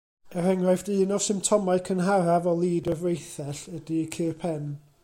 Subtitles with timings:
[0.37, 4.69] Er enghraifft, un o'r symptomau cynharaf o lid y freithell ydy cur pen.